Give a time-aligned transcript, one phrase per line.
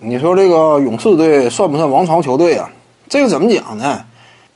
[0.00, 2.70] 你说这个勇士队算不算王朝球队啊？
[3.08, 4.00] 这个怎么讲呢？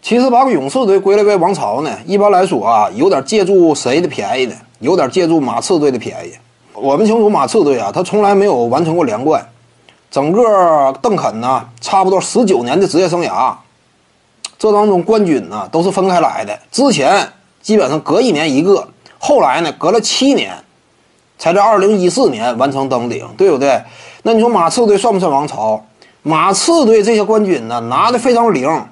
[0.00, 4.54] 其实把勇士队归类为王朝呢，一般来说啊，有点借助谁的便宜呢？
[4.78, 6.32] 有点借助马刺队的便宜。
[6.74, 9.44] 我们清楚马刺队啊，他从来没有完成过连冠。
[10.12, 13.52] 整个邓肯呢，差不多十九年的职业生涯，
[14.58, 16.56] 这当中冠军呢都是分开来的。
[16.70, 17.28] 之前
[17.60, 18.86] 基本上隔一年一个，
[19.18, 20.54] 后来呢隔了七年，
[21.42, 23.82] 才在二零一四年完成登顶，对不对？
[24.22, 25.84] 那你说马刺队算不算王朝？
[26.22, 28.86] 马刺队这些冠军呢，拿的非常灵。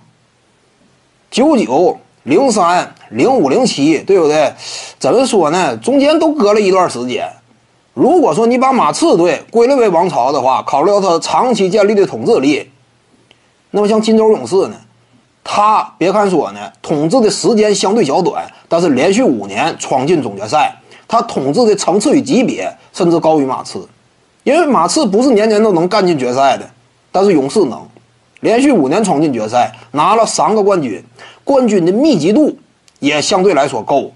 [1.31, 4.53] 九九、零三、零五、零七，对不对？
[4.99, 5.77] 怎么说呢？
[5.77, 7.31] 中间都隔了一段时间。
[7.95, 12.69] 如果说你把马刺队归类为王朝的话，考虑到他长期建立的统治力，
[13.71, 14.75] 那么像金州勇士呢，
[15.45, 20.75] 他别看说呢，统治的时间相对较短，但是连续五年闯进总决赛，
[21.11, 23.85] 他统治的层次与级别甚至高于马刺。
[24.45, 26.71] 因为马刺不是年年都能干进决赛的，
[27.11, 27.83] 但是勇士能，
[28.39, 31.05] 连续五年闯进决赛，拿了三个冠军，
[31.43, 32.57] 冠军的密集度
[33.01, 34.13] 也相对来说够。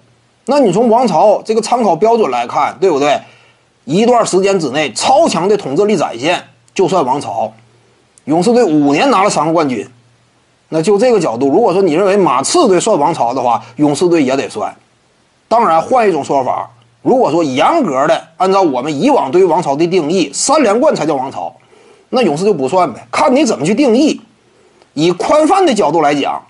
[0.46, 3.20] 那你从王朝这个参考标准来看，对不对？
[3.84, 6.42] 一段时间之内超强的统治力展现，
[6.72, 7.52] 就算王朝。
[8.26, 9.86] 勇士队五年拿了三个冠军，
[10.70, 14.74] 那就这个角度，如果说你认为马刺队算王朝的话，勇士队也得算。
[15.48, 16.70] 当然，换一种说法。
[17.04, 21.54] 如果说严格的按照我们以往对于王朝的定义，三连冠才叫王朝，
[22.08, 23.06] 那勇士就不算呗。
[23.12, 24.18] 看你怎么去定义。
[24.94, 26.42] 以宽泛的角度来讲，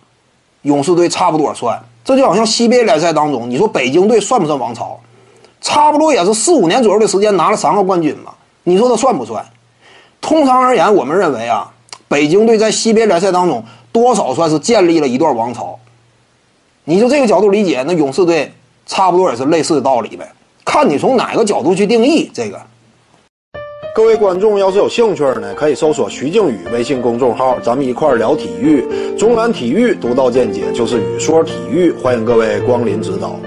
[0.62, 1.82] 勇士队差不多算。
[2.04, 5.00] 这就好像 CBA 联赛当中，你说北京队算不算王朝？
[5.60, 8.32] 差不多也是四五年左右的时间拿了三个冠军嘛。
[8.62, 9.44] 你说它算不算？
[10.20, 11.68] 通常而言，我们认为啊，
[12.06, 15.76] 北京队在 CBA 联赛当中多少算是建立了一段王朝。
[16.84, 18.52] 你就这个角度理解，那勇士队
[18.86, 20.30] 差不多也是类似的道理呗。
[20.64, 22.60] 看你从哪个角度去定义这个。
[23.94, 28.84] 各位观众要是有兴趣呢，可以搜索徐静宇微信公众号，咱们一块聊体育。
[29.16, 33.38] 中南体育独到见解就是语说体育，欢迎各位光临指导。